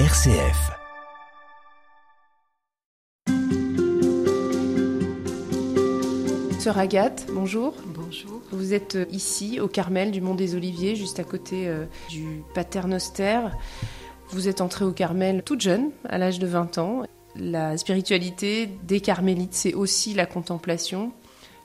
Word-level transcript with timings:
RCF. 0.00 0.72
Sœur 6.58 6.78
Agathe, 6.78 7.26
bonjour. 7.32 7.74
Bonjour. 7.86 8.42
Vous 8.50 8.74
êtes 8.74 8.96
euh, 8.96 9.06
ici 9.12 9.60
au 9.60 9.68
Carmel 9.68 10.10
du 10.10 10.20
Mont 10.20 10.34
des 10.34 10.56
Oliviers, 10.56 10.96
juste 10.96 11.20
à 11.20 11.24
côté 11.24 11.68
euh, 11.68 11.84
du 12.10 12.42
Paternoster. 12.56 13.42
Vous 14.30 14.48
êtes 14.48 14.60
entrée 14.60 14.84
au 14.84 14.90
Carmel 14.90 15.44
toute 15.44 15.60
jeune, 15.60 15.92
à 16.08 16.18
l'âge 16.18 16.40
de 16.40 16.48
20 16.48 16.78
ans. 16.78 17.04
La 17.36 17.78
spiritualité 17.78 18.66
des 18.82 18.98
carmélites, 18.98 19.54
c'est 19.54 19.74
aussi 19.74 20.12
la 20.12 20.26
contemplation, 20.26 21.12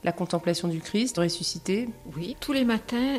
la 0.04 0.12
contemplation 0.12 0.68
du 0.68 0.78
Christ 0.78 1.18
ressuscité. 1.18 1.88
Oui, 2.16 2.36
tous 2.38 2.52
les 2.52 2.64
matins, 2.64 3.16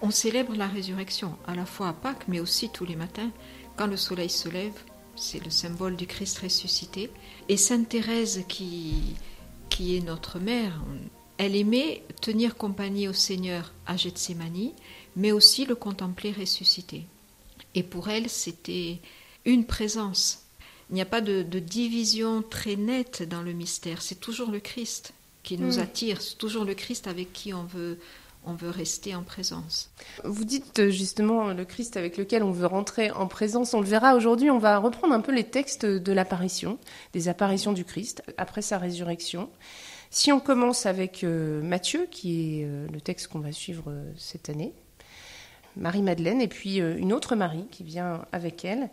on 0.00 0.10
célèbre 0.10 0.54
la 0.56 0.66
résurrection, 0.66 1.36
à 1.46 1.54
la 1.54 1.66
fois 1.66 1.88
à 1.88 1.92
Pâques, 1.92 2.24
mais 2.26 2.40
aussi 2.40 2.70
tous 2.70 2.86
les 2.86 2.96
matins, 2.96 3.30
quand 3.76 3.86
le 3.86 3.96
soleil 3.96 4.30
se 4.30 4.48
lève, 4.48 4.74
c'est 5.16 5.42
le 5.42 5.50
symbole 5.50 5.96
du 5.96 6.06
Christ 6.06 6.38
ressuscité. 6.38 7.10
Et 7.48 7.56
Sainte 7.56 7.88
Thérèse, 7.88 8.44
qui, 8.48 8.94
qui 9.70 9.96
est 9.96 10.00
notre 10.00 10.38
mère, 10.38 10.82
elle 11.38 11.56
aimait 11.56 12.02
tenir 12.20 12.56
compagnie 12.56 13.08
au 13.08 13.12
Seigneur 13.12 13.72
à 13.86 13.96
Gethsemane, 13.96 14.70
mais 15.16 15.32
aussi 15.32 15.64
le 15.66 15.74
contempler 15.74 16.32
ressuscité. 16.32 17.04
Et 17.74 17.82
pour 17.82 18.08
elle, 18.08 18.28
c'était 18.28 18.98
une 19.44 19.66
présence. 19.66 20.44
Il 20.90 20.94
n'y 20.94 21.02
a 21.02 21.06
pas 21.06 21.20
de, 21.20 21.42
de, 21.42 21.58
division 21.58 22.42
très 22.42 22.76
nette 22.76 23.22
dans 23.22 23.42
le 23.42 23.52
mystère. 23.52 24.02
C'est 24.02 24.20
toujours 24.20 24.50
le 24.50 24.60
Christ 24.60 25.12
qui 25.42 25.58
nous 25.58 25.76
Mm. 25.76 25.80
attire. 25.80 26.22
C'est 26.22 26.38
toujours 26.38 26.64
le 26.64 26.74
Christ 26.74 27.06
avec 27.06 27.32
qui 27.32 27.52
on 27.52 27.64
veut, 27.64 27.98
on 28.46 28.54
veut 28.54 28.70
rester 28.70 29.14
en 29.14 29.22
présence. 29.22 29.90
Vous 30.24 30.44
dites 30.44 30.78
euh, 30.78 30.90
justement 30.90 31.52
le 31.52 31.64
Christ 31.64 31.96
avec 31.96 32.16
lequel 32.16 32.42
on 32.42 32.52
veut 32.52 32.66
rentrer 32.66 33.10
en 33.10 33.26
présence. 33.26 33.74
On 33.74 33.80
le 33.80 33.86
verra 33.86 34.14
aujourd'hui. 34.14 34.50
On 34.50 34.58
va 34.58 34.78
reprendre 34.78 35.12
un 35.12 35.20
peu 35.20 35.34
les 35.34 35.44
textes 35.44 35.84
de 35.84 36.12
l'apparition, 36.12 36.78
des 37.12 37.28
apparitions 37.28 37.72
du 37.72 37.84
Christ 37.84 38.22
après 38.38 38.62
sa 38.62 38.78
résurrection. 38.78 39.50
Si 40.10 40.30
on 40.32 40.38
commence 40.38 40.86
avec 40.86 41.24
euh, 41.24 41.60
Matthieu, 41.60 42.06
qui 42.10 42.60
est 42.60 42.64
euh, 42.64 42.86
le 42.92 43.00
texte 43.00 43.28
qu'on 43.28 43.40
va 43.40 43.52
suivre 43.52 43.92
cette 44.16 44.48
année, 44.48 44.72
Marie-Madeleine, 45.76 46.40
et 46.40 46.48
puis 46.48 46.78
une 46.78 47.12
autre 47.12 47.36
Marie 47.36 47.66
qui 47.70 47.82
vient 47.82 48.24
avec 48.32 48.64
elle. 48.64 48.88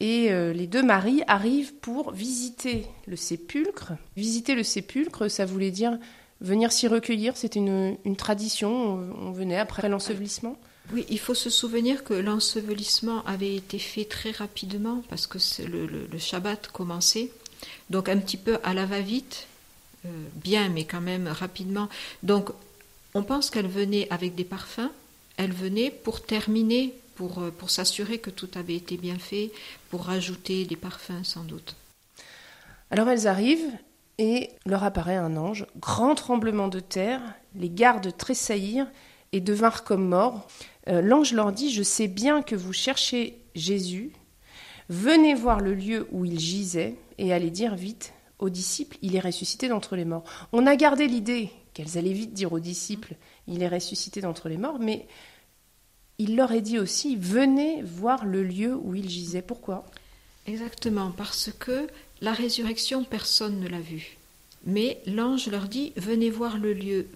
Et 0.00 0.30
les 0.30 0.66
deux 0.66 0.82
Maries 0.82 1.22
arrivent 1.28 1.74
pour 1.74 2.10
visiter 2.10 2.86
le 3.06 3.14
sépulcre. 3.14 3.92
Visiter 4.16 4.56
le 4.56 4.64
sépulcre, 4.64 5.30
ça 5.30 5.44
voulait 5.44 5.70
dire 5.70 5.96
venir 6.40 6.72
s'y 6.72 6.88
recueillir. 6.88 7.36
C'était 7.36 7.58
une, 7.58 7.96
une 8.04 8.16
tradition. 8.16 8.70
On, 8.70 9.28
on 9.28 9.32
venait 9.32 9.58
après 9.58 9.88
l'ensevelissement. 9.88 10.56
Oui, 10.92 11.04
il 11.10 11.18
faut 11.18 11.34
se 11.34 11.50
souvenir 11.50 12.02
que 12.02 12.14
l'ensevelissement 12.14 13.22
avait 13.26 13.54
été 13.54 13.78
fait 13.78 14.06
très 14.06 14.30
rapidement 14.30 15.02
parce 15.10 15.26
que 15.26 15.38
c'est 15.38 15.66
le, 15.66 15.86
le, 15.86 16.06
le 16.06 16.18
Shabbat 16.18 16.68
commençait. 16.68 17.30
Donc 17.90 18.08
un 18.08 18.16
petit 18.18 18.38
peu 18.38 18.58
à 18.62 18.72
la 18.72 18.86
va-vite, 18.86 19.46
euh, 20.06 20.08
bien 20.36 20.70
mais 20.70 20.84
quand 20.84 21.02
même 21.02 21.28
rapidement. 21.28 21.88
Donc 22.22 22.50
on 23.12 23.22
pense 23.22 23.50
qu'elle 23.50 23.66
venait 23.66 24.06
avec 24.10 24.34
des 24.34 24.44
parfums, 24.44 24.90
elle 25.36 25.52
venait 25.52 25.90
pour 25.90 26.22
terminer, 26.22 26.94
pour, 27.16 27.40
euh, 27.40 27.50
pour 27.50 27.68
s'assurer 27.68 28.18
que 28.18 28.30
tout 28.30 28.48
avait 28.54 28.76
été 28.76 28.96
bien 28.96 29.18
fait, 29.18 29.50
pour 29.90 30.04
rajouter 30.04 30.64
des 30.64 30.76
parfums 30.76 31.24
sans 31.24 31.44
doute. 31.44 31.74
Alors 32.90 33.10
elles 33.10 33.26
arrivent 33.26 33.72
et 34.18 34.50
leur 34.66 34.84
apparaît 34.84 35.16
un 35.16 35.36
ange, 35.36 35.66
grand 35.78 36.14
tremblement 36.14 36.68
de 36.68 36.80
terre, 36.80 37.22
les 37.54 37.70
gardes 37.70 38.16
tressaillirent 38.16 38.90
et 39.32 39.40
devinrent 39.40 39.84
comme 39.84 40.08
morts. 40.08 40.46
Euh, 40.88 41.00
L'ange 41.00 41.32
leur 41.32 41.52
dit, 41.52 41.72
je 41.72 41.82
sais 41.82 42.08
bien 42.08 42.42
que 42.42 42.56
vous 42.56 42.72
cherchez 42.72 43.40
Jésus, 43.54 44.12
venez 44.88 45.34
voir 45.34 45.60
le 45.60 45.74
lieu 45.74 46.08
où 46.10 46.24
il 46.24 46.38
gisait 46.38 46.96
et 47.18 47.32
allez 47.32 47.50
dire 47.50 47.74
vite 47.74 48.12
aux 48.38 48.50
disciples, 48.50 48.96
il 49.02 49.16
est 49.16 49.20
ressuscité 49.20 49.68
d'entre 49.68 49.96
les 49.96 50.04
morts. 50.04 50.24
On 50.52 50.66
a 50.66 50.76
gardé 50.76 51.06
l'idée 51.06 51.50
qu'elles 51.74 51.98
allaient 51.98 52.12
vite 52.12 52.32
dire 52.32 52.52
aux 52.52 52.60
disciples, 52.60 53.14
il 53.46 53.62
est 53.62 53.68
ressuscité 53.68 54.20
d'entre 54.20 54.48
les 54.48 54.58
morts, 54.58 54.78
mais 54.80 55.06
il 56.18 56.36
leur 56.36 56.52
est 56.52 56.60
dit 56.60 56.78
aussi, 56.78 57.16
venez 57.16 57.82
voir 57.82 58.24
le 58.24 58.42
lieu 58.42 58.74
où 58.74 58.94
il 58.94 59.08
gisait. 59.08 59.42
Pourquoi? 59.42 59.86
Exactement, 60.46 61.12
parce 61.12 61.50
que 61.58 61.86
la 62.20 62.32
résurrection, 62.32 63.04
personne 63.04 63.60
ne 63.60 63.68
l'a 63.68 63.80
vue. 63.80 64.18
Mais 64.64 65.00
l'ange 65.06 65.46
leur 65.46 65.68
dit, 65.68 65.92
venez 65.96 66.30
voir 66.30 66.58
le 66.58 66.72
lieu. 66.72 67.06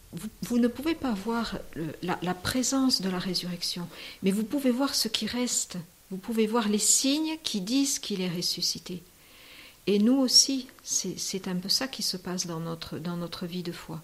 Vous, 0.42 0.58
ne 0.58 0.68
pouvez 0.68 0.94
pas 0.94 1.12
voir 1.12 1.58
le, 1.74 1.88
la, 2.02 2.34
présence 2.34 3.02
de 3.02 3.10
la 3.10 3.18
résurrection, 3.18 3.88
mais 4.22 4.30
vous 4.30 4.44
pouvez 4.44 4.70
voir 4.70 4.94
ce 4.94 5.08
qui 5.08 5.26
reste. 5.26 5.76
Vous 6.10 6.16
pouvez 6.16 6.46
voir 6.46 6.68
les 6.68 6.78
signes 6.78 7.36
qui 7.42 7.60
disent 7.60 7.98
qu'il 7.98 8.20
est 8.20 8.28
ressuscité. 8.28 9.02
Et 9.86 9.98
nous 9.98 10.16
aussi, 10.16 10.68
c'est 10.84 11.48
un 11.48 11.56
peu 11.56 11.68
ça 11.68 11.88
qui 11.88 12.02
se 12.02 12.16
passe 12.16 12.46
dans 12.46 12.60
notre, 12.60 12.98
dans 12.98 13.16
notre 13.16 13.46
vie 13.46 13.64
de 13.64 13.72
foi. 13.72 14.00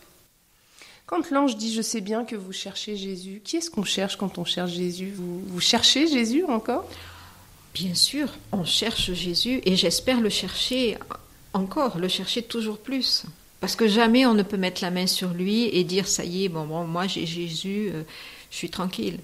Quand 1.07 1.31
l'ange 1.31 1.57
dit 1.57 1.73
Je 1.73 1.81
sais 1.81 2.01
bien 2.01 2.25
que 2.25 2.35
vous 2.35 2.53
cherchez 2.53 2.97
Jésus, 2.97 3.41
qui 3.45 3.57
est-ce 3.57 3.71
qu'on 3.71 3.85
cherche 3.85 4.17
quand 4.17 4.39
on 4.39 4.45
cherche 4.45 4.73
Jésus? 4.73 5.13
Vous 5.15 5.61
cherchez 5.61 6.09
Jésus 6.09 6.45
encore? 6.45 6.89
Bien 7.79 7.95
sûr, 7.95 8.29
on 8.51 8.65
cherche 8.65 9.13
Jésus 9.13 9.61
et 9.65 9.77
j'espère 9.77 10.21
le 10.21 10.31
chercher 10.31 10.99
encore, 11.53 11.99
le 11.99 12.09
chercher 12.09 12.43
toujours 12.43 12.79
plus. 12.79 13.23
Parce 13.61 13.77
que 13.77 13.87
jamais 13.87 14.27
on 14.27 14.35
ne 14.35 14.43
peut 14.43 14.57
mettre 14.57 14.83
la 14.83 14.91
main 14.91 15.07
sur 15.07 15.29
lui 15.29 15.67
et 15.67 15.85
dire 15.85 16.09
ça 16.09 16.25
y 16.25 16.45
est, 16.45 16.49
bon, 16.49 16.67
bon 16.67 16.85
moi 16.89 17.07
j'ai 17.07 17.25
Jésus, 17.25 17.91
euh, 17.95 18.03
je 18.51 18.57
suis 18.57 18.69
tranquille. 18.69 19.21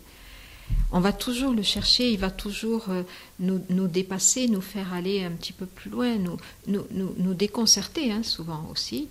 On 0.93 1.01
va 1.01 1.13
toujours 1.13 1.53
le 1.53 1.65
chercher, 1.65 2.13
il 2.13 2.19
va 2.21 2.31
toujours 2.31 2.85
euh, 2.91 3.03
nous, 3.41 3.89
dépasser, 3.89 4.47
nous 4.47 4.61
faire 4.61 4.95
aller 4.95 5.25
un 5.25 5.33
petit 5.33 5.53
peu 5.53 5.67
plus 5.67 5.91
loin, 5.91 6.17
nous 6.69 7.35
déconcerter 7.35 8.13
hein, 8.13 8.23
souvent 8.23 8.69
aussi, 8.71 9.09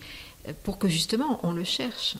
euh, 0.47 0.53
pour 0.63 0.79
que 0.79 0.87
justement 0.87 1.41
on 1.43 1.51
le 1.51 1.65
cherche. 1.65 2.15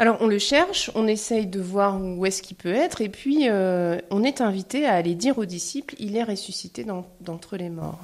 Alors 0.00 0.16
on 0.20 0.28
le 0.28 0.38
cherche, 0.38 0.90
on 0.94 1.06
essaye 1.06 1.46
de 1.46 1.60
voir 1.60 2.00
où 2.00 2.24
est-ce 2.24 2.40
qu'il 2.40 2.56
peut 2.56 2.72
être, 2.72 3.02
et 3.02 3.10
puis 3.10 3.50
euh, 3.50 3.98
on 4.10 4.24
est 4.24 4.40
invité 4.40 4.86
à 4.86 4.94
aller 4.94 5.14
dire 5.14 5.36
aux 5.36 5.44
disciples, 5.44 5.94
il 5.98 6.16
est 6.16 6.24
ressuscité 6.24 6.86
d'entre 7.20 7.58
les 7.58 7.68
morts. 7.68 8.00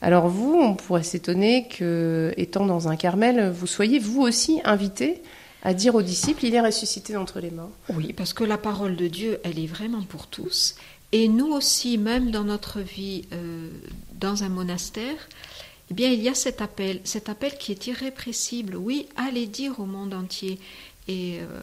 Alors 0.00 0.28
vous, 0.28 0.54
on 0.54 0.74
pourrait 0.74 1.02
s'étonner 1.02 1.68
que, 1.68 2.32
étant 2.38 2.64
dans 2.64 2.88
un 2.88 2.96
Carmel, 2.96 3.50
vous 3.50 3.66
soyez 3.66 3.98
vous 3.98 4.22
aussi 4.22 4.62
invité 4.64 5.20
à 5.62 5.74
dire 5.74 5.94
aux 5.94 6.00
disciples, 6.00 6.46
il 6.46 6.54
est 6.54 6.62
ressuscité 6.62 7.12
d'entre 7.12 7.40
les 7.40 7.50
morts. 7.50 7.72
Oui, 7.90 8.14
parce 8.14 8.32
que 8.32 8.44
la 8.44 8.56
parole 8.56 8.96
de 8.96 9.06
Dieu, 9.06 9.38
elle 9.44 9.58
est 9.58 9.66
vraiment 9.66 10.02
pour 10.02 10.28
tous. 10.28 10.76
Et 11.12 11.28
nous 11.28 11.52
aussi, 11.52 11.98
même 11.98 12.30
dans 12.30 12.44
notre 12.44 12.80
vie, 12.80 13.26
euh, 13.34 13.68
dans 14.18 14.44
un 14.44 14.48
monastère, 14.48 15.28
eh 15.90 15.94
bien, 15.94 16.08
il 16.08 16.22
y 16.22 16.28
a 16.28 16.34
cet 16.34 16.62
appel, 16.62 17.00
cet 17.04 17.28
appel 17.28 17.58
qui 17.58 17.70
est 17.70 17.86
irrépressible. 17.86 18.76
Oui, 18.76 19.06
allez 19.16 19.46
dire 19.46 19.80
au 19.80 19.84
monde 19.84 20.14
entier. 20.14 20.58
Et 21.08 21.40
euh, 21.40 21.60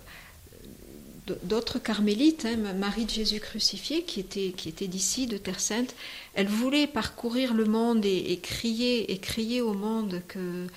d'autres 1.44 1.80
carmélites, 1.80 2.46
hein, 2.46 2.58
Marie 2.74 3.06
de 3.06 3.10
Jésus 3.10 3.40
crucifié, 3.40 4.04
qui 4.04 4.20
était, 4.20 4.54
qui 4.56 4.70
était 4.70 4.88
d'ici, 4.88 5.28
de 5.28 5.38
Terre 5.38 5.60
Sainte, 5.60 5.96
elle 6.34 6.48
voulait 6.48 6.88
parcourir 6.88 7.54
le 7.54 7.66
monde 7.66 8.06
et, 8.06 8.40
crier, 8.42 9.12
et 9.12 9.18
crier 9.18 9.62
au 9.62 9.74
monde 9.74 10.22
que, 10.28 10.68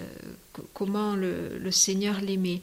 euh, 0.00 0.04
comment 0.74 1.14
le, 1.16 1.58
le 1.58 1.70
Seigneur 1.70 2.20
l'aimait. 2.20 2.62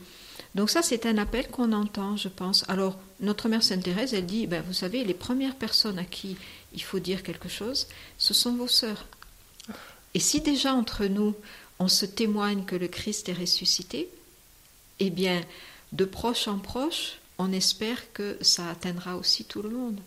Donc 0.55 0.69
ça, 0.69 0.81
c'est 0.81 1.05
un 1.05 1.17
appel 1.17 1.47
qu'on 1.49 1.71
entend, 1.71 2.17
je 2.17 2.29
pense. 2.29 2.65
Alors, 2.67 2.97
notre 3.19 3.49
mère 3.49 3.63
Sainte 3.63 3.83
Thérèse, 3.83 4.13
elle 4.13 4.25
dit, 4.25 4.47
ben, 4.47 4.63
vous 4.65 4.73
savez, 4.73 5.03
les 5.03 5.13
premières 5.13 5.55
personnes 5.55 5.99
à 5.99 6.03
qui 6.03 6.35
il 6.73 6.81
faut 6.81 6.99
dire 6.99 7.23
quelque 7.23 7.49
chose, 7.49 7.87
ce 8.17 8.33
sont 8.33 8.55
vos 8.55 8.67
sœurs. 8.67 9.05
Et 10.13 10.19
si 10.19 10.41
déjà 10.41 10.73
entre 10.73 11.05
nous, 11.05 11.35
on 11.79 11.87
se 11.87 12.05
témoigne 12.05 12.63
que 12.65 12.75
le 12.75 12.87
Christ 12.87 13.29
est 13.29 13.33
ressuscité, 13.33 14.09
eh 14.99 15.09
bien, 15.09 15.41
de 15.91 16.05
proche 16.05 16.47
en 16.47 16.59
proche, 16.59 17.19
on 17.37 17.51
espère 17.51 18.11
que 18.13 18.37
ça 18.41 18.69
atteindra 18.69 19.15
aussi 19.15 19.45
tout 19.45 19.61
le 19.61 19.69
monde. 19.69 19.99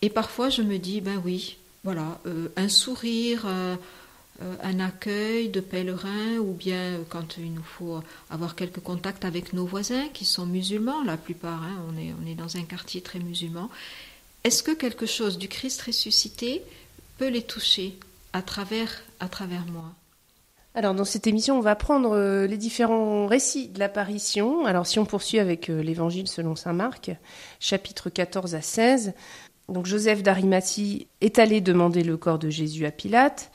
Et 0.00 0.10
parfois, 0.10 0.48
je 0.48 0.62
me 0.62 0.78
dis, 0.78 1.00
ben 1.00 1.20
oui, 1.24 1.56
voilà, 1.84 2.20
euh, 2.26 2.48
un 2.56 2.68
sourire, 2.68 3.42
euh, 3.46 3.76
un 4.62 4.80
accueil 4.80 5.48
de 5.48 5.60
pèlerins, 5.60 6.38
ou 6.38 6.52
bien 6.52 7.00
quand 7.08 7.36
il 7.38 7.52
nous 7.54 7.62
faut 7.62 8.02
avoir 8.30 8.56
quelques 8.56 8.80
contacts 8.80 9.24
avec 9.24 9.52
nos 9.52 9.66
voisins 9.66 10.08
qui 10.08 10.24
sont 10.24 10.46
musulmans, 10.46 11.04
la 11.04 11.16
plupart, 11.16 11.62
hein, 11.62 11.84
on, 11.88 11.96
est, 11.96 12.12
on 12.20 12.26
est 12.26 12.34
dans 12.34 12.56
un 12.56 12.62
quartier 12.62 13.02
très 13.02 13.20
musulman. 13.20 13.70
Est-ce 14.42 14.62
que 14.62 14.72
quelque 14.72 15.06
chose 15.06 15.38
du 15.38 15.48
Christ 15.48 15.82
ressuscité 15.82 16.62
peut 17.18 17.28
les 17.28 17.42
toucher 17.42 17.96
à 18.32 18.42
travers, 18.42 19.02
à 19.20 19.28
travers 19.28 19.64
moi? 19.66 19.94
Alors 20.74 20.94
dans 20.94 21.04
cette 21.04 21.26
émission, 21.26 21.58
on 21.58 21.60
va 21.60 21.76
prendre 21.76 22.16
euh, 22.16 22.46
les 22.46 22.56
différents 22.56 23.26
récits 23.26 23.68
de 23.68 23.78
l'apparition. 23.78 24.64
Alors 24.64 24.86
si 24.86 24.98
on 24.98 25.04
poursuit 25.04 25.38
avec 25.38 25.68
euh, 25.68 25.82
l'évangile 25.82 26.26
selon 26.26 26.56
saint 26.56 26.72
Marc, 26.72 27.10
chapitre 27.60 28.08
14 28.08 28.54
à 28.54 28.62
16, 28.62 29.12
donc 29.68 29.84
Joseph 29.84 30.22
d'Arimathie 30.22 31.08
est 31.20 31.38
allé 31.38 31.60
demander 31.60 32.02
le 32.02 32.16
corps 32.16 32.38
de 32.38 32.48
Jésus 32.48 32.86
à 32.86 32.90
Pilate. 32.90 33.52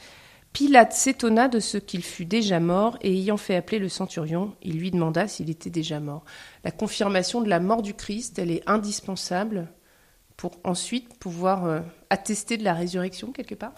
Pilate 0.54 0.94
s'étonna 0.94 1.48
de 1.48 1.60
ce 1.60 1.80
qu'il 1.80 2.04
fût 2.04 2.26
déjà 2.26 2.60
mort 2.60 2.98
et 3.02 3.12
ayant 3.12 3.38
fait 3.38 3.56
appeler 3.56 3.80
le 3.80 3.90
centurion, 3.90 4.54
il 4.62 4.78
lui 4.78 4.92
demanda 4.92 5.28
s'il 5.28 5.50
était 5.50 5.72
déjà 5.72 6.00
mort. 6.00 6.24
La 6.64 6.72
confirmation 6.72 7.42
de 7.42 7.50
la 7.50 7.60
mort 7.60 7.82
du 7.82 7.96
Christ, 7.96 8.38
elle 8.38 8.52
est 8.52 8.64
indispensable 8.68 9.70
pour 10.36 10.52
ensuite 10.64 11.18
pouvoir 11.18 11.66
euh, 11.66 11.80
attester 12.12 12.58
de 12.58 12.64
la 12.64 12.76
résurrection 12.76 13.32
quelque 13.32 13.56
part 13.56 13.74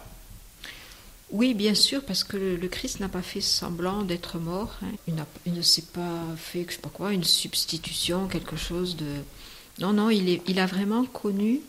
Oui, 1.32 1.54
bien 1.54 1.74
sûr, 1.74 2.02
parce 2.02 2.24
que 2.24 2.36
le, 2.36 2.68
Christ 2.68 3.00
n'a 3.00 3.08
pas 3.08 3.22
fait 3.22 3.40
semblant 3.40 4.02
d'être 4.02 4.38
mort. 4.38 4.76
Hein. 4.82 5.14
Il, 5.46 5.52
ne 5.52 5.62
s'est 5.62 5.84
pas 5.92 6.24
fait, 6.36 6.66
je 6.68 6.74
sais 6.74 6.80
pas 6.80 6.90
quoi, 6.92 7.12
une 7.12 7.24
substitution, 7.24 8.26
quelque 8.26 8.56
chose 8.56 8.96
de. 8.96 9.06
Non, 9.78 9.92
non, 9.92 10.10
il, 10.10 10.28
est, 10.28 10.42
il 10.48 10.58
a 10.58 10.66
vraiment 10.66 11.04
connu 11.04 11.60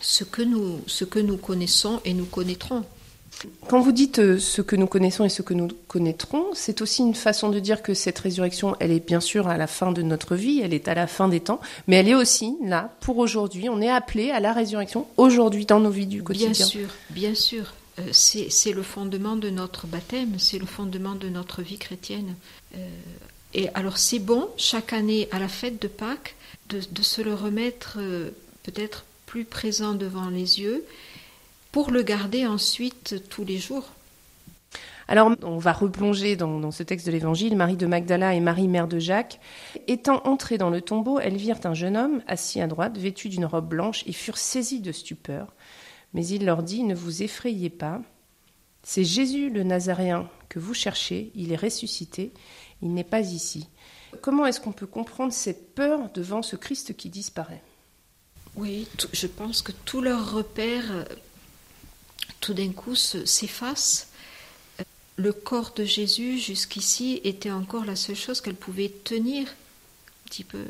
ce 0.00 0.24
que, 0.24 0.42
nous, 0.42 0.82
ce 0.86 1.04
que 1.04 1.18
nous 1.18 1.36
connaissons 1.36 2.00
et 2.04 2.12
nous 2.12 2.26
connaîtrons. 2.26 2.84
Quand 3.68 3.80
vous 3.80 3.92
dites 3.92 4.18
euh, 4.18 4.38
ce 4.38 4.60
que 4.60 4.76
nous 4.76 4.86
connaissons 4.86 5.24
et 5.24 5.28
ce 5.28 5.40
que 5.40 5.54
nous 5.54 5.68
connaîtrons, 5.88 6.46
c'est 6.52 6.82
aussi 6.82 7.02
une 7.02 7.14
façon 7.14 7.48
de 7.48 7.58
dire 7.58 7.82
que 7.82 7.94
cette 7.94 8.18
résurrection, 8.18 8.76
elle 8.80 8.90
est 8.90 9.06
bien 9.06 9.20
sûr 9.20 9.48
à 9.48 9.56
la 9.56 9.66
fin 9.66 9.92
de 9.92 10.02
notre 10.02 10.36
vie, 10.36 10.60
elle 10.62 10.74
est 10.74 10.88
à 10.88 10.94
la 10.94 11.06
fin 11.06 11.28
des 11.28 11.40
temps, 11.40 11.60
mais 11.86 11.96
elle 11.96 12.08
est 12.08 12.14
aussi 12.14 12.56
là 12.62 12.92
pour 13.00 13.18
aujourd'hui. 13.18 13.68
On 13.68 13.80
est 13.80 13.88
appelé 13.88 14.30
à 14.30 14.40
la 14.40 14.52
résurrection 14.52 15.06
aujourd'hui 15.16 15.64
dans 15.64 15.80
nos 15.80 15.90
vies 15.90 16.06
du 16.06 16.22
quotidien. 16.22 16.50
Bien 16.50 16.66
sûr, 16.66 16.88
bien 17.10 17.34
sûr. 17.34 17.72
Euh, 18.00 18.10
c'est 18.12 18.72
le 18.72 18.82
fondement 18.82 19.36
de 19.36 19.50
notre 19.50 19.86
baptême, 19.86 20.38
c'est 20.38 20.58
le 20.58 20.66
fondement 20.66 21.14
de 21.14 21.28
notre 21.28 21.62
vie 21.62 21.78
chrétienne. 21.78 22.34
Euh, 22.76 22.88
et 23.54 23.68
alors 23.74 23.98
c'est 23.98 24.18
bon, 24.18 24.48
chaque 24.56 24.92
année 24.92 25.28
à 25.32 25.38
la 25.38 25.48
fête 25.48 25.80
de 25.80 25.88
Pâques, 25.88 26.36
de, 26.68 26.80
de 26.90 27.02
se 27.02 27.20
le 27.20 27.34
remettre 27.34 27.98
peut-être 28.62 29.04
plus 29.26 29.44
présent 29.44 29.94
devant 29.94 30.28
les 30.28 30.60
yeux 30.60 30.84
pour 31.72 31.90
le 31.90 32.02
garder 32.02 32.46
ensuite 32.46 33.16
tous 33.28 33.44
les 33.44 33.58
jours. 33.58 33.90
Alors, 35.10 35.32
on 35.42 35.58
va 35.58 35.72
replonger 35.72 36.36
dans, 36.36 36.70
ce 36.70 36.84
texte 36.84 37.04
de 37.04 37.10
l'Évangile. 37.10 37.56
Marie 37.56 37.76
de 37.76 37.86
Magdala 37.86 38.32
et 38.34 38.38
Marie, 38.38 38.68
mère 38.68 38.86
de 38.86 39.00
Jacques, 39.00 39.40
étant 39.88 40.22
entrées 40.24 40.56
dans 40.56 40.70
le 40.70 40.80
tombeau, 40.80 41.18
elles 41.18 41.36
virent 41.36 41.58
un 41.64 41.74
jeune 41.74 41.96
homme 41.96 42.22
assis 42.28 42.60
à 42.60 42.68
droite, 42.68 42.96
vêtu 42.96 43.28
d'une 43.28 43.44
robe 43.44 43.68
blanche, 43.68 44.04
et 44.06 44.12
furent 44.12 44.38
saisies 44.38 44.78
de 44.78 44.92
stupeur. 44.92 45.52
Mais 46.14 46.26
il 46.26 46.44
leur 46.44 46.62
dit 46.62 46.82
Ne 46.82 46.94
vous 46.94 47.22
effrayez 47.22 47.70
pas. 47.70 48.02
C'est 48.82 49.04
Jésus 49.04 49.50
le 49.50 49.62
Nazaréen 49.62 50.28
que 50.48 50.58
vous 50.58 50.74
cherchez. 50.74 51.30
Il 51.34 51.52
est 51.52 51.56
ressuscité. 51.56 52.32
Il 52.82 52.94
n'est 52.94 53.04
pas 53.04 53.20
ici. 53.20 53.68
Comment 54.22 54.46
est-ce 54.46 54.60
qu'on 54.60 54.72
peut 54.72 54.86
comprendre 54.86 55.32
cette 55.32 55.74
peur 55.74 56.10
devant 56.12 56.42
ce 56.42 56.56
Christ 56.56 56.96
qui 56.96 57.10
disparaît? 57.10 57.62
Oui, 58.56 58.88
je 59.12 59.26
pense 59.26 59.62
que 59.62 59.72
tous 59.84 60.00
leurs 60.00 60.32
repères 60.32 61.06
tout 62.40 62.54
d'un 62.54 62.72
coup 62.72 62.94
s'efface. 62.94 64.08
Le 65.16 65.32
corps 65.32 65.72
de 65.74 65.84
Jésus 65.84 66.38
jusqu'ici 66.38 67.20
était 67.24 67.50
encore 67.50 67.84
la 67.84 67.96
seule 67.96 68.16
chose 68.16 68.40
qu'elle 68.40 68.54
pouvait 68.54 68.88
tenir 68.88 69.46
un 69.46 70.28
petit 70.28 70.44
peu. 70.44 70.64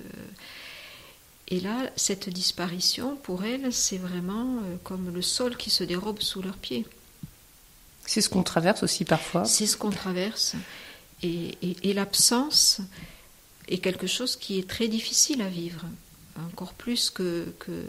Et 1.50 1.60
là, 1.60 1.90
cette 1.96 2.28
disparition, 2.28 3.16
pour 3.16 3.44
elle, 3.44 3.72
c'est 3.72 3.98
vraiment 3.98 4.58
euh, 4.58 4.76
comme 4.84 5.12
le 5.12 5.22
sol 5.22 5.56
qui 5.56 5.70
se 5.70 5.82
dérobe 5.82 6.20
sous 6.20 6.42
leurs 6.42 6.56
pieds. 6.56 6.86
C'est 8.06 8.20
ce 8.20 8.28
qu'on 8.28 8.42
traverse 8.42 8.82
aussi 8.82 9.04
parfois. 9.04 9.44
C'est 9.44 9.66
ce 9.66 9.76
qu'on 9.76 9.90
traverse. 9.90 10.54
Et, 11.22 11.56
l'absence 11.92 12.80
est 13.68 13.78
quelque 13.78 14.06
chose 14.06 14.36
qui 14.36 14.58
est 14.58 14.68
très 14.68 14.88
difficile 14.88 15.42
à 15.42 15.48
vivre, 15.48 15.84
encore 16.36 16.72
plus 16.72 17.10
que, 17.10 17.52
que 17.58 17.84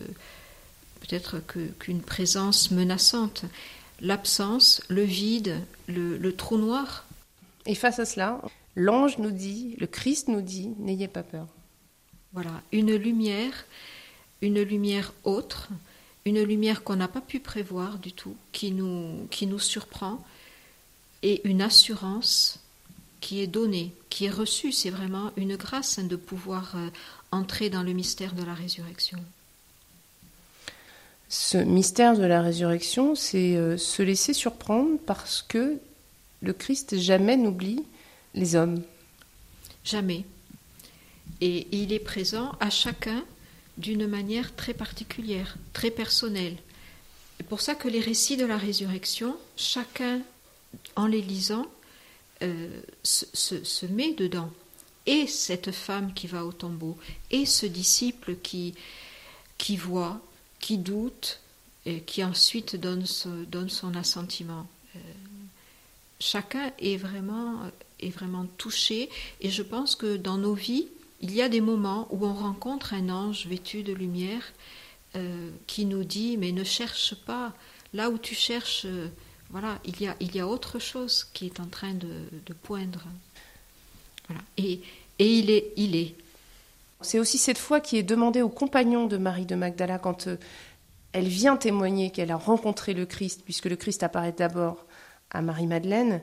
peut-être 1.00 1.42
qu'une 1.80 2.02
présence 2.02 2.72
menaçante. 2.72 3.46
L'absence, 4.00 4.82
le 4.90 5.04
vide, 5.04 5.60
le, 5.88 6.32
trou 6.32 6.58
noir. 6.58 7.06
Et 7.66 7.76
face 7.76 8.00
à 8.00 8.06
cela, 8.06 8.42
l'ange 8.76 9.18
nous 9.18 9.32
dit, 9.32 9.76
le 9.80 9.88
Christ 9.88 10.28
nous 10.28 10.42
dit, 10.42 10.70
n'ayez 10.80 11.08
pas 11.08 11.24
peur. 11.24 11.48
Voilà, 12.34 12.62
une 12.72 12.96
lumière, 12.96 13.66
une 14.42 14.62
lumière 14.62 15.14
autre, 15.24 15.70
une 16.26 16.42
lumière 16.42 16.84
qu'on 16.84 16.96
n'a 16.96 17.08
pas 17.08 17.22
pu 17.22 17.40
prévoir 17.40 17.98
du 17.98 18.14
tout, 18.14 18.36
qui 18.52 18.72
nous, 18.72 19.28
qui 19.30 19.48
nous 19.48 19.60
surprend, 19.60 20.24
et 21.24 21.42
une 21.48 21.62
assurance 21.62 22.60
qui 23.20 23.42
est 23.42 23.48
donnée, 23.48 23.94
qui 24.10 24.26
est 24.26 24.32
reçue. 24.32 24.72
C'est 24.72 24.90
vraiment 24.90 25.32
une 25.36 25.56
grâce 25.56 26.00
hein, 26.00 26.04
de 26.04 26.16
pouvoir 26.16 26.76
euh, 26.76 26.90
entrer 27.32 27.70
dans 27.70 27.84
le 27.84 27.94
mystère 27.94 28.34
de 28.34 28.44
la 28.44 28.54
résurrection 28.54 29.20
ce 31.32 31.58
mystère 31.58 32.18
de 32.18 32.26
la 32.26 32.42
résurrection, 32.42 33.16
c'est 33.16 33.56
euh, 33.56 33.78
se 33.78 34.04
laisser 34.04 34.34
surprendre 34.34 35.00
parce 35.06 35.42
que 35.42 35.80
le 36.42 36.52
Christ 36.52 37.00
jamais 37.00 37.38
n'oublie 37.38 37.86
les 38.36 38.56
hommes. 38.56 38.82
Jamais. 39.86 40.26
Et 41.42 41.68
il 41.72 41.92
est 41.92 42.00
présent 42.00 42.56
à 42.60 42.70
chacun 42.70 43.24
d'une 43.78 44.08
manière 44.08 44.56
très 44.56 44.74
particulière, 44.74 45.58
très 45.74 45.92
personnelle. 45.92 46.58
C'est 47.38 47.48
pour 47.48 47.62
ça 47.62 47.74
que 47.74 47.88
les 47.88 48.00
récits 48.00 48.38
de 48.38 48.46
la 48.46 48.58
résurrection, 48.58 49.36
chacun, 49.58 50.22
en 50.96 51.08
les 51.08 51.22
lisant, 51.22 51.66
euh, 52.44 52.82
se, 53.04 53.86
met 53.88 54.14
dedans. 54.14 54.52
Et 55.08 55.26
cette 55.26 55.72
femme 55.72 56.14
qui 56.14 56.28
va 56.28 56.46
au 56.46 56.52
tombeau, 56.52 56.98
et 57.32 57.48
ce 57.48 57.66
disciple 57.66 58.36
qui, 58.44 58.76
voit, 59.78 60.22
qui 60.60 60.78
doute 60.78 61.40
et 61.88 62.02
qui 62.02 62.24
ensuite 62.24 62.76
donne, 62.76 63.06
donne 63.48 63.70
son 63.70 63.96
assentiment. 63.96 64.68
Euh, 64.96 65.00
chacun 66.20 66.72
est 66.78 66.98
vraiment, 66.98 67.62
est 68.00 68.10
vraiment 68.10 68.46
touché 68.58 69.10
et 69.40 69.50
je 69.50 69.64
pense 69.64 69.96
que 69.96 70.18
dans 70.18 70.38
nos 70.38 70.54
vies, 70.54 70.88
il 71.22 71.34
y 71.34 71.42
a 71.42 71.50
des 71.50 71.62
moments 71.62 72.08
où 72.10 72.26
on 72.26 72.34
rencontre 72.34 72.94
un 72.94 73.10
ange 73.10 73.48
vêtu 73.48 73.84
de 73.84 73.94
lumière 73.94 74.44
euh, 75.16 75.50
qui 75.68 75.86
nous 75.86 76.04
dit 76.04 76.38
mais 76.38 76.52
ne 76.52 76.64
cherche 76.64 77.16
pas. 77.16 77.54
Là 77.94 78.10
où 78.10 78.18
tu 78.18 78.36
cherches 78.36 78.86
euh, 78.86 79.08
voilà 79.50 79.80
il 79.86 80.02
y 80.02 80.08
a 80.08 80.16
il 80.20 80.36
y 80.36 80.40
a 80.40 80.48
autre 80.48 80.80
chose 80.80 81.26
qui 81.34 81.46
est 81.46 81.60
en 81.60 81.68
train 81.68 81.94
de, 81.94 82.14
de 82.46 82.54
poindre. 82.54 83.04
Voilà. 84.28 84.42
Et 84.58 84.82
et 85.20 85.40
il 85.40 85.50
est 85.50 85.72
il 85.78 85.96
est. 85.96 86.16
C'est 87.02 87.20
aussi 87.20 87.38
cette 87.38 87.58
foi 87.58 87.80
qui 87.80 87.98
est 87.98 88.04
demandée 88.04 88.42
aux 88.44 88.50
compagnons 88.50 89.08
de 89.08 89.18
Marie 89.18 89.46
de 89.46 89.56
Magdala 89.56 89.98
quand 89.98 90.28
euh, 90.28 90.38
elle 91.14 91.28
vient 91.28 91.58
témoigner 91.58 92.12
qu'elle 92.12 92.32
a 92.32 92.38
rencontré 92.38 92.94
le 92.94 93.06
Christ, 93.06 93.42
puisque 93.44 93.66
le 93.66 93.76
Christ 93.76 94.04
apparaît 94.04 94.34
d'abord 94.38 94.86
à 95.30 95.42
Marie-Madeleine, 95.42 96.22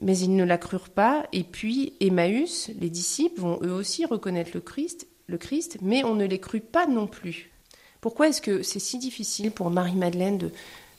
mais 0.00 0.18
ils 0.18 0.34
ne 0.34 0.44
la 0.44 0.58
crurent 0.58 0.90
pas. 0.90 1.26
Et 1.32 1.44
puis 1.44 1.94
Emmaüs, 2.00 2.70
les 2.80 2.90
disciples, 2.90 3.40
vont 3.40 3.58
eux 3.62 3.72
aussi 3.72 4.04
reconnaître 4.04 4.50
le 4.54 4.60
Christ, 4.60 5.06
le 5.26 5.38
Christ, 5.38 5.78
mais 5.82 6.04
on 6.04 6.14
ne 6.14 6.24
les 6.24 6.38
crut 6.38 6.64
pas 6.64 6.86
non 6.86 7.06
plus. 7.06 7.50
Pourquoi 8.00 8.28
est-ce 8.28 8.42
que 8.42 8.62
c'est 8.62 8.80
si 8.80 8.98
difficile 8.98 9.50
pour 9.50 9.70
Marie-Madeleine 9.70 10.38
de, 10.38 10.50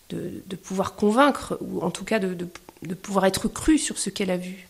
de, 0.10 0.56
pouvoir 0.56 0.96
convaincre, 0.96 1.58
ou 1.62 1.82
en 1.82 1.92
tout 1.92 2.06
cas 2.06 2.20
de, 2.20 2.34
de 2.34 2.94
pouvoir 2.96 3.26
être 3.26 3.48
crue 3.48 3.78
sur 3.78 3.98
ce 3.98 4.10
qu'elle 4.10 4.32
a 4.32 4.38
vu? 4.38 4.68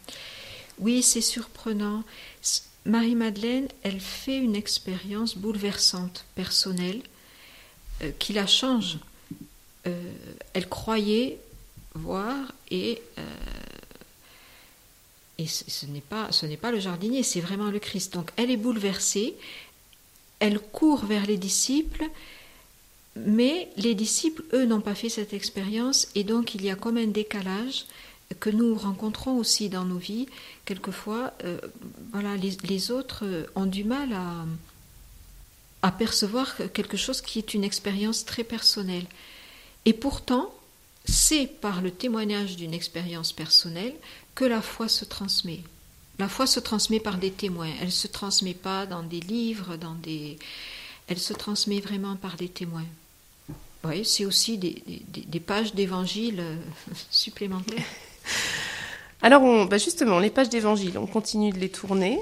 Oui, 0.79 1.01
c'est 1.01 1.21
surprenant. 1.21 2.03
Marie-Madeleine, 2.85 3.67
elle 3.83 3.99
fait 3.99 4.37
une 4.37 4.55
expérience 4.55 5.37
bouleversante, 5.37 6.25
personnelle, 6.35 7.01
euh, 8.03 8.11
qui 8.19 8.33
la 8.33 8.45
change. 8.45 8.99
Euh, 9.87 10.11
elle 10.53 10.67
croyait 10.67 11.39
voir 11.93 12.35
et, 12.69 13.01
euh, 13.17 13.21
et 15.37 15.47
ce 15.47 15.85
n'est 15.87 16.01
pas, 16.01 16.31
ce 16.31 16.45
n'est 16.45 16.57
pas 16.57 16.71
le 16.71 16.79
jardinier, 16.79 17.23
c'est 17.23 17.41
vraiment 17.41 17.69
le 17.69 17.79
Christ. 17.79 18.13
Donc 18.13 18.31
elle 18.37 18.51
est 18.51 18.57
bouleversée, 18.57 19.35
elle 20.39 20.59
court 20.59 21.05
vers 21.05 21.25
les 21.25 21.37
disciples, 21.37 22.05
mais 23.15 23.69
les 23.77 23.95
disciples, 23.95 24.43
eux, 24.53 24.65
n'ont 24.65 24.81
pas 24.81 24.95
fait 24.95 25.09
cette 25.09 25.33
expérience 25.33 26.07
et 26.15 26.23
donc 26.23 26.55
il 26.55 26.63
y 26.63 26.69
a 26.69 26.75
comme 26.75 26.97
un 26.97 27.07
décalage 27.07 27.85
que 28.39 28.49
nous 28.49 28.75
rencontrons 28.75 29.37
aussi 29.37 29.69
dans 29.69 29.85
nos 29.85 29.97
vies. 29.97 30.27
Quelquefois, 30.65 31.33
euh, 31.43 31.59
voilà, 32.11 32.35
les, 32.37 32.91
autres 32.91 33.23
euh, 33.23 33.45
ont 33.55 33.67
du 33.67 33.83
mal 33.83 34.13
à, 34.13 34.45
à 35.81 35.91
percevoir 35.91 36.55
quelque 36.73 36.97
chose 36.97 37.21
qui 37.21 37.39
est 37.39 37.53
une 37.53 37.63
expérience 37.63 38.25
très 38.25 38.43
personnelle. 38.43 39.05
Et 39.85 39.93
pourtant, 39.93 40.51
c'est 41.05 41.47
par 41.47 41.81
le 41.81 41.91
témoignage 41.91 42.55
d'une 42.55 42.73
expérience 42.73 43.31
personnelle 43.31 43.93
que 44.33 44.45
la 44.45 44.61
foi 44.61 44.87
se 44.89 45.05
transmet. 45.05 45.61
La 46.17 46.27
foi 46.27 46.47
se 46.47 46.59
transmet 46.59 46.99
par 46.99 47.17
des 47.17 47.31
témoins. 47.31 47.71
Elle 47.79 47.87
ne 47.87 47.91
se 47.91 48.07
transmet 48.07 48.53
pas 48.53 48.85
dans 48.85 49.03
des 49.03 49.19
livres, 49.19 49.75
dans 49.75 49.95
des... 49.95 50.37
Elle 51.07 51.19
se 51.19 51.33
transmet 51.33 51.79
vraiment 51.79 52.15
par 52.15 52.35
des 52.35 52.49
témoins. 52.49 52.85
Oui, 53.83 54.03
c'est 54.03 54.25
aussi 54.25 54.57
des, 54.57 55.39
pages 55.39 55.75
d'évangile 55.75 56.39
euh, 56.39 56.57
supplémentaires. 57.11 57.85
Alors, 59.21 59.67
bah, 59.67 59.77
justement, 59.77 60.19
les 60.19 60.31
pages 60.31 60.49
d'évangile, 60.49 60.97
on 60.97 61.05
continue 61.05 61.51
de 61.51 61.59
les 61.59 61.69
tourner. 61.69 62.19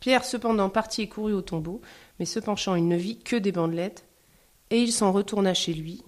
Pierre, 0.00 0.24
cependant, 0.24 0.70
partit 0.70 1.02
et 1.02 1.08
courut 1.08 1.32
au 1.32 1.42
tombeau, 1.42 1.80
mais 2.18 2.26
se 2.26 2.38
penchant, 2.38 2.74
il 2.74 2.88
ne 2.88 2.96
vit 2.96 3.18
que 3.18 3.36
des 3.36 3.52
bandelettes, 3.52 4.04
et 4.70 4.80
il 4.80 4.92
s'en 4.92 5.12
retourna 5.12 5.54
chez 5.54 5.74
lui, 5.74 6.02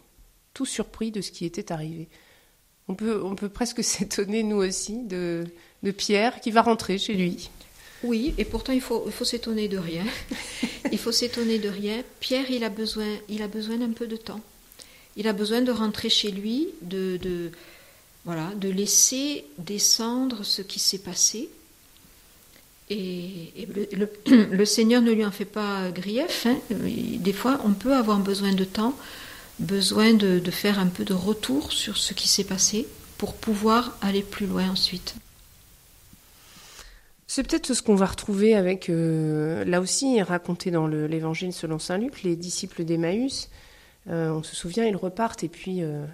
tout 0.59 0.67
surpris 0.67 1.13
de 1.13 1.21
ce 1.21 1.31
qui 1.31 1.45
était 1.45 1.71
arrivé. 1.71 2.09
On 2.89 2.95
peut, 2.95 3.23
on 3.23 3.37
peut 3.37 3.49
presque 3.49 3.85
s'étonner, 3.93 4.43
nous 4.43 4.57
aussi, 4.57 5.05
de, 5.05 5.45
de 5.85 5.91
Pierre 5.93 6.41
qui 6.41 6.51
va 6.51 6.63
rentrer 6.63 6.99
chez 6.99 7.15
lui. 7.15 7.49
Oui, 8.03 8.35
et 8.39 8.45
pourtant 8.45 8.73
il 8.73 8.81
faut, 8.81 9.05
il 9.07 9.13
faut 9.13 9.25
s'étonner 9.25 9.69
de 9.69 9.79
rien. 9.79 10.05
il 10.93 10.99
faut 10.99 11.13
s'étonner 11.13 11.61
de 11.61 11.69
rien. 11.69 12.03
Pierre, 12.19 12.51
il 12.51 12.65
a 12.65 12.71
besoin, 12.71 13.07
il 13.29 13.41
a 13.43 13.47
besoin 13.47 13.77
d'un 13.77 13.93
peu 13.93 14.09
de 14.09 14.17
temps. 14.17 14.41
Il 15.15 15.29
a 15.29 15.33
besoin 15.33 15.63
de 15.63 15.71
rentrer 15.71 16.11
chez 16.11 16.33
lui, 16.33 16.69
de, 16.83 17.19
de 17.19 17.53
voilà, 18.25 18.51
de 18.57 18.69
laisser 18.69 19.45
descendre 19.59 20.45
ce 20.45 20.63
qui 20.63 20.81
s'est 20.81 20.99
passé. 20.99 21.49
Et, 22.91 23.53
le, 24.27 24.65
Seigneur 24.65 25.03
ne 25.03 25.13
lui 25.13 25.25
en 25.25 25.31
fait 25.31 25.45
pas 25.45 25.93
grief. 25.93 26.47
Hein. 26.47 26.59
Des 26.71 27.33
fois, 27.33 27.61
on 27.65 27.75
peut 27.75 27.95
avoir 27.95 28.19
besoin 28.19 28.53
de 28.53 28.65
temps, 28.65 28.97
besoin 29.59 30.15
de, 30.15 30.41
faire 30.51 30.79
un 30.79 30.87
peu 30.87 31.05
de 31.05 31.15
retour 31.15 31.73
sur 31.73 31.97
ce 31.97 32.15
qui 32.15 32.29
s'est 32.29 32.45
passé 32.45 32.87
pour 33.17 33.35
pouvoir 33.35 33.97
aller 34.01 34.23
plus 34.23 34.47
loin 34.47 34.71
ensuite. 34.71 35.17
C'est 37.27 37.43
peut-être 37.43 37.75
ce 37.75 37.83
qu'on 37.83 37.95
va 37.95 38.07
retrouver 38.07 38.55
avec, 38.55 38.89
euh, 38.89 39.65
là 39.65 39.81
aussi, 39.81 40.23
raconté 40.23 40.71
dans 40.71 40.87
l'évangile 40.87 41.53
selon 41.53 41.79
saint 41.79 41.99
Luc, 41.99 42.23
les 42.23 42.37
disciples 42.37 42.85
d'Emmaüs. 42.85 43.51
Euh, 44.09 44.31
on 44.31 44.43
se 44.43 44.57
souvient, 44.57 44.87
ils 44.87 44.97
repartent 44.97 45.45
et 45.45 45.49
puis 45.49 45.83
euh, 45.83 46.07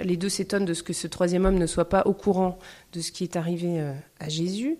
les 0.00 0.16
deux 0.16 0.30
s'étonnent 0.30 0.64
de 0.64 0.72
ce 0.72 0.82
que 0.82 0.94
ce 0.94 1.06
troisième 1.06 1.44
homme 1.44 1.58
ne 1.58 1.66
soit 1.66 1.88
pas 1.88 2.02
au 2.06 2.14
courant 2.14 2.58
de 2.94 3.00
ce 3.00 3.12
qui 3.12 3.24
est 3.24 3.36
arrivé 3.36 3.82
à 4.18 4.28
Jésus. 4.28 4.78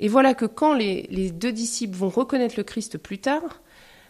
Et 0.00 0.08
voilà 0.08 0.34
que 0.34 0.46
quand 0.46 0.74
les, 0.74 1.30
deux 1.30 1.52
disciples 1.52 1.96
vont 1.96 2.08
reconnaître 2.08 2.54
le 2.56 2.64
Christ 2.64 2.98
plus 2.98 3.18
tard, 3.18 3.60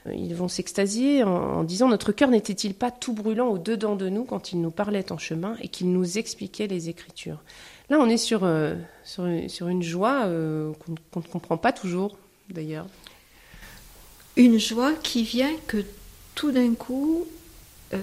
ils 0.06 0.34
vont 0.34 0.48
s'extasier 0.48 1.22
en, 1.22 1.62
disant 1.64 1.88
Notre 1.88 2.12
cœur 2.12 2.30
n'était-il 2.30 2.74
pas 2.74 2.90
tout 2.90 3.12
brûlant 3.12 3.48
au-dedans 3.48 3.96
de 3.96 4.08
nous 4.08 4.24
quand 4.24 4.52
il 4.52 4.60
nous 4.60 4.70
parlait 4.70 5.12
en 5.12 5.18
chemin 5.18 5.56
et 5.60 5.68
qu'il 5.68 5.92
nous 5.92 6.18
expliquait 6.18 6.66
les 6.66 6.88
Écritures? 6.88 7.42
Là, 7.90 7.98
on 7.98 8.08
est 8.08 8.16
sur, 8.16 8.44
euh, 8.44 8.76
sur, 9.04 9.26
une 9.68 9.82
joie 9.82 10.22
euh, 10.26 10.72
qu'on 11.10 11.20
ne 11.20 11.26
comprend 11.26 11.56
pas 11.56 11.72
toujours, 11.72 12.16
d'ailleurs. 12.48 12.86
Une 14.36 14.60
joie 14.60 14.92
qui 14.94 15.24
vient 15.24 15.52
que 15.66 15.84
tout 16.36 16.52
d'un 16.52 16.74
coup, 16.74 17.26
euh, 17.92 17.98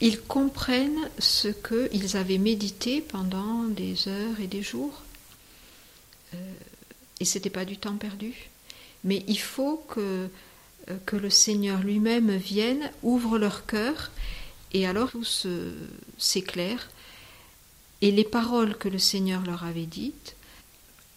ils 0.00 0.20
comprennent 0.20 1.10
ce 1.18 1.48
qu'ils 1.48 2.16
avaient 2.16 2.38
médité 2.38 3.00
pendant 3.00 3.64
des 3.64 4.06
heures 4.06 4.40
et 4.40 4.46
des 4.46 4.62
jours. 4.62 5.02
et 7.20 7.24
ce 7.24 7.36
n'était 7.36 7.50
pas 7.50 7.64
du 7.64 7.76
temps 7.76 7.96
perdu. 7.96 8.50
Mais 9.02 9.24
il 9.26 9.38
faut 9.38 9.84
que, 9.88 10.28
que 11.06 11.16
le 11.16 11.30
Seigneur 11.30 11.80
lui-même 11.80 12.36
vienne, 12.36 12.90
ouvre 13.02 13.38
leur 13.38 13.66
cœur, 13.66 14.10
et 14.72 14.86
alors 14.86 15.10
tout 15.10 15.24
s'éclaire 16.18 16.88
et 18.04 18.10
les 18.10 18.24
paroles 18.24 18.76
que 18.76 18.90
le 18.90 18.98
Seigneur 18.98 19.42
leur 19.46 19.64
avait 19.64 19.86
dites, 19.86 20.36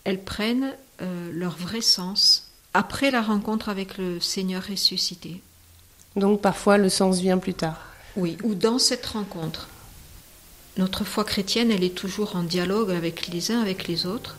elles 0.05 0.23
prennent 0.23 0.73
euh, 1.01 1.29
leur 1.33 1.57
vrai 1.57 1.81
sens 1.81 2.49
après 2.73 3.11
la 3.11 3.21
rencontre 3.21 3.67
avec 3.67 3.97
le 3.97 4.21
Seigneur 4.21 4.63
ressuscité. 4.63 5.41
Donc 6.15 6.41
parfois 6.41 6.77
le 6.77 6.87
sens 6.87 7.19
vient 7.19 7.39
plus 7.39 7.55
tard. 7.55 7.81
Oui, 8.15 8.37
ou 8.41 8.55
dans 8.55 8.79
cette 8.79 9.05
rencontre. 9.05 9.67
Notre 10.77 11.03
foi 11.03 11.25
chrétienne, 11.25 11.71
elle 11.71 11.83
est 11.83 11.93
toujours 11.93 12.37
en 12.37 12.43
dialogue 12.43 12.91
avec 12.91 13.27
les 13.27 13.51
uns, 13.51 13.59
avec 13.59 13.89
les 13.89 14.05
autres. 14.05 14.37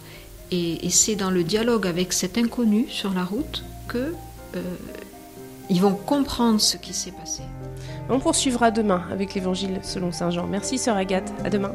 Et, 0.50 0.88
c'est 0.88 1.16
dans 1.16 1.30
le 1.30 1.44
dialogue 1.44 1.86
avec 1.86 2.14
cet 2.14 2.38
inconnu 2.38 2.88
sur 2.88 3.12
la 3.12 3.24
route 3.24 3.62
que 3.88 4.14
euh, 4.56 4.62
ils 5.70 5.80
vont 5.80 5.94
comprendre 5.94 6.60
ce 6.60 6.76
qui 6.76 6.94
s'est 6.94 7.12
passé. 7.12 7.42
On 8.08 8.20
poursuivra 8.20 8.70
demain 8.70 9.02
avec 9.10 9.34
l'évangile 9.34 9.80
selon 9.82 10.12
Saint 10.12 10.30
Jean. 10.30 10.46
Merci 10.46 10.78
sœur 10.78 10.96
Agathe, 10.96 11.32
à 11.44 11.50
demain. 11.50 11.74